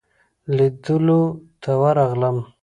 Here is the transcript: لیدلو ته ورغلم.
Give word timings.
لیدلو 0.55 1.21
ته 1.61 1.71
ورغلم. 1.81 2.37